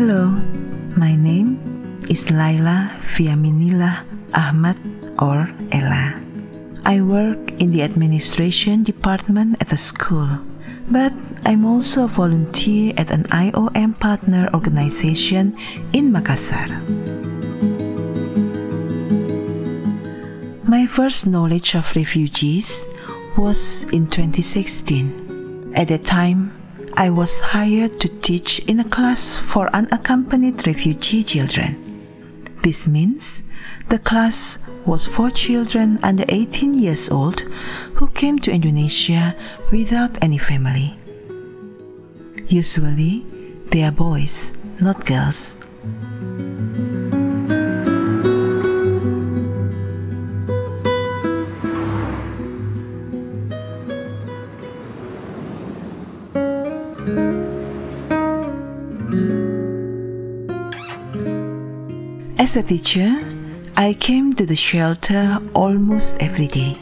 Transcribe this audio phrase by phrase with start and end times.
[0.00, 0.32] Hello,
[0.96, 1.60] my name
[2.08, 4.00] is Laila Fiaminila
[4.32, 4.80] Ahmad
[5.20, 6.16] or Ella.
[6.86, 10.40] I work in the administration department at a school,
[10.88, 11.12] but
[11.44, 15.54] I'm also a volunteer at an IOM partner organization
[15.92, 16.72] in Makassar.
[20.64, 22.86] My first knowledge of refugees
[23.36, 25.74] was in 2016.
[25.76, 26.56] At that time,
[26.94, 31.76] I was hired to teach in a class for unaccompanied refugee children.
[32.62, 33.42] This means
[33.88, 37.40] the class was for children under 18 years old
[37.94, 39.34] who came to Indonesia
[39.70, 40.96] without any family.
[42.48, 43.24] Usually,
[43.70, 45.56] they are boys, not girls.
[62.40, 63.12] As a teacher,
[63.76, 66.74] I came to the shelter almost every day.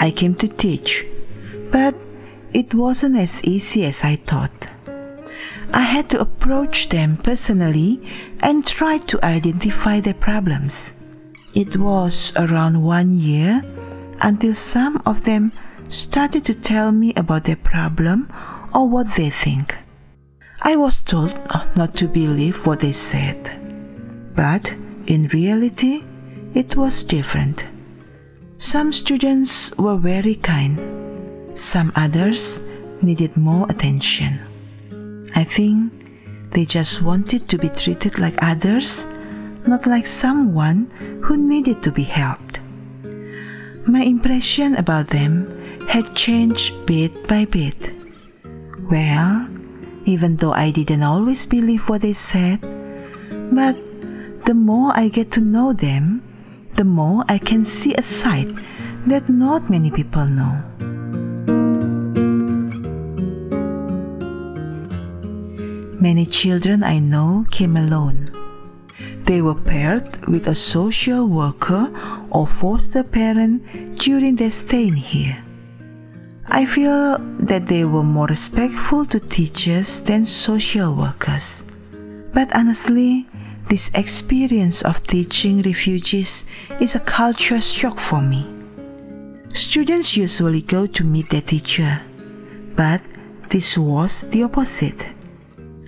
[0.00, 1.06] I came to teach,
[1.70, 1.94] but
[2.52, 4.50] it wasn't as easy as I thought.
[5.72, 8.02] I had to approach them personally
[8.40, 10.96] and try to identify their problems.
[11.54, 13.62] It was around one year
[14.22, 15.52] until some of them
[15.88, 18.28] started to tell me about their problem
[18.74, 19.76] or what they think.
[20.62, 21.38] I was told
[21.76, 23.38] not to believe what they said,
[24.38, 24.72] but
[25.08, 26.04] in reality,
[26.54, 27.66] it was different.
[28.58, 30.78] Some students were very kind,
[31.58, 32.62] some others
[33.02, 34.38] needed more attention.
[35.34, 35.90] I think
[36.52, 39.08] they just wanted to be treated like others,
[39.66, 40.86] not like someone
[41.26, 42.60] who needed to be helped.
[43.90, 45.50] My impression about them
[45.88, 47.90] had changed bit by bit.
[48.88, 49.48] Well,
[50.06, 52.62] even though I didn't always believe what they said,
[53.50, 53.87] but
[54.48, 56.22] the more I get to know them,
[56.76, 58.48] the more I can see a side
[59.06, 60.56] that not many people know.
[66.00, 68.32] Many children I know came alone.
[69.24, 71.92] They were paired with a social worker
[72.30, 75.44] or foster parent during their stay here.
[76.46, 77.18] I feel
[77.52, 81.64] that they were more respectful to teachers than social workers.
[82.32, 83.26] But honestly,
[83.68, 86.46] this experience of teaching refugees
[86.80, 88.46] is a culture shock for me.
[89.52, 92.00] Students usually go to meet their teacher,
[92.74, 93.02] but
[93.50, 95.08] this was the opposite.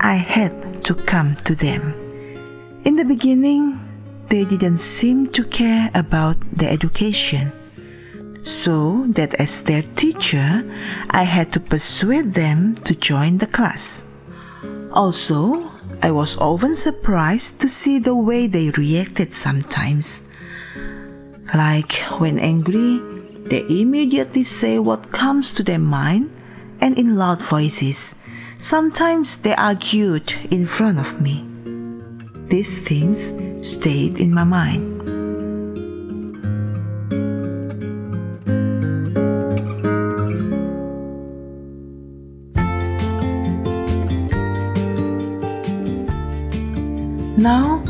[0.00, 1.94] I had to come to them.
[2.84, 3.78] In the beginning,
[4.28, 7.52] they didn't seem to care about their education.
[8.42, 10.64] So that as their teacher,
[11.10, 14.04] I had to persuade them to join the class.
[14.92, 15.71] Also,
[16.02, 20.22] I was often surprised to see the way they reacted sometimes.
[21.54, 22.98] Like when angry,
[23.46, 26.30] they immediately say what comes to their mind
[26.80, 28.16] and in loud voices.
[28.58, 31.46] Sometimes they argued in front of me.
[32.50, 33.30] These things
[33.64, 34.91] stayed in my mind.
[47.42, 47.82] Now,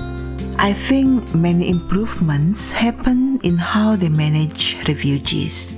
[0.56, 5.76] I think many improvements happen in how they manage refugees.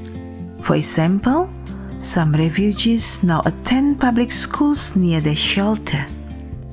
[0.62, 1.50] For example,
[1.98, 6.06] some refugees now attend public schools near their shelter.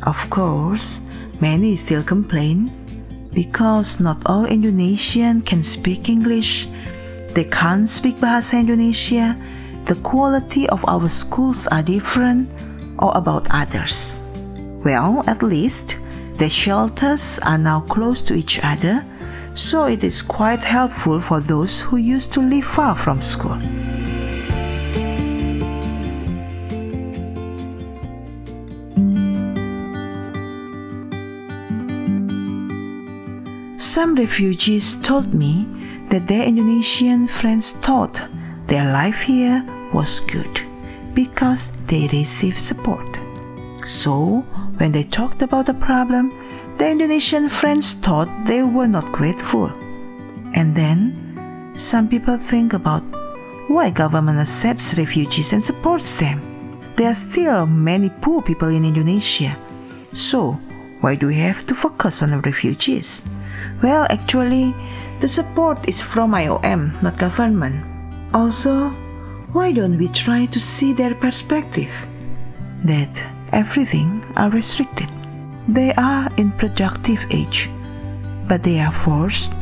[0.03, 1.01] Of course,
[1.41, 2.69] many still complain
[3.33, 6.67] because not all Indonesian can speak English,
[7.33, 9.33] they can't speak Bahasa Indonesia,
[9.89, 12.45] the quality of our schools are different,
[13.01, 14.21] or about others.
[14.85, 15.97] Well, at least
[16.37, 19.05] the shelters are now close to each other,
[19.53, 23.59] so it is quite helpful for those who used to live far from school.
[33.77, 35.67] Some refugees told me
[36.09, 38.21] that their Indonesian friends thought
[38.67, 40.61] their life here was good
[41.13, 43.19] because they received support.
[43.85, 44.41] So,
[44.77, 46.31] when they talked about the problem,
[46.77, 49.71] the Indonesian friends thought they were not grateful.
[50.53, 53.03] And then, some people think about
[53.67, 56.41] why government accepts refugees and supports them.
[56.95, 59.55] There are still many poor people in Indonesia.
[60.13, 60.59] So,
[61.01, 63.21] why do we have to focus on the refugees?
[63.81, 64.75] Well, actually,
[65.19, 67.75] the support is from IOM, not government.
[68.33, 68.89] Also,
[69.53, 71.91] why don't we try to see their perspective?
[72.83, 75.09] That everything are restricted.
[75.67, 77.69] They are in productive age,
[78.47, 79.53] but they are forced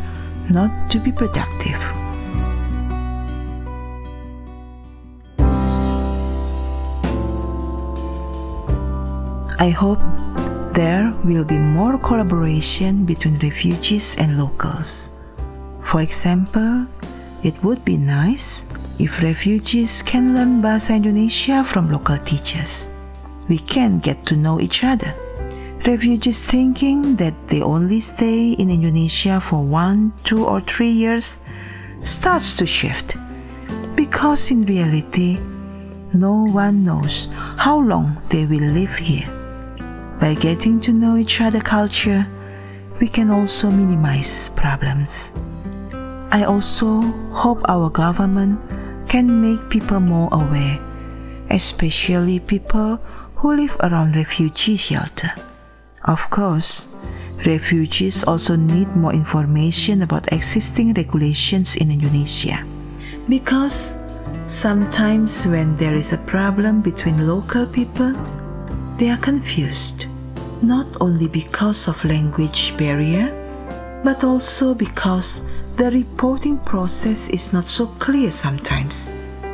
[0.49, 1.77] not to be productive.
[9.59, 9.99] I hope
[10.73, 15.11] there will be more collaboration between refugees and locals.
[15.83, 16.87] For example,
[17.43, 18.65] it would be nice
[18.99, 22.88] if refugees can learn Bahasa Indonesia from local teachers.
[23.49, 25.13] We can get to know each other.
[25.85, 31.39] Refugees thinking that they only stay in Indonesia for one, two, or three years
[32.03, 33.17] starts to shift
[33.95, 35.39] because in reality,
[36.13, 39.27] no one knows how long they will live here.
[40.19, 42.27] By getting to know each other culture,
[42.99, 45.31] we can also minimize problems.
[46.31, 47.01] I also
[47.33, 48.59] hope our government
[49.09, 50.79] can make people more aware,
[51.49, 52.99] especially people
[53.39, 55.31] who live around refugee shelter.
[56.03, 56.87] Of course,
[57.45, 62.59] refugees also need more information about existing regulations in Indonesia.
[63.29, 63.95] Because
[64.45, 68.11] sometimes when there is a problem between local people,
[68.97, 70.07] they are confused,
[70.61, 73.31] not only because of language barrier,
[74.03, 75.47] but also because
[75.77, 79.07] the reporting process is not so clear sometimes,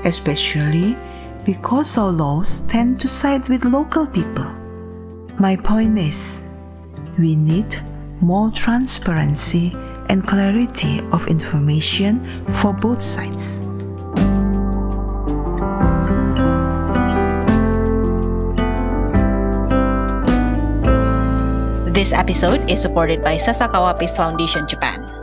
[0.06, 0.98] especially
[1.46, 4.50] because our laws tend to side with local people.
[5.38, 6.44] My point is,
[7.20, 7.70] we need
[8.20, 9.78] more transparency
[10.10, 12.20] and clarity of information
[12.60, 13.62] for both sides.
[21.94, 25.15] This episode is supported by Sasakawa Peace Foundation Japan.